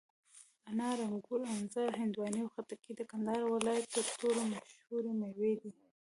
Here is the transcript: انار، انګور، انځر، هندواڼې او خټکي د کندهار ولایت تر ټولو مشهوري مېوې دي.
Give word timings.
انار، 0.69 0.97
انګور، 1.07 1.41
انځر، 1.55 1.89
هندواڼې 2.01 2.39
او 2.43 2.49
خټکي 2.53 2.91
د 2.95 3.01
کندهار 3.11 3.41
ولایت 3.47 3.85
تر 3.95 4.05
ټولو 4.19 4.41
مشهوري 4.51 5.11
مېوې 5.19 5.53
دي. 5.61 5.71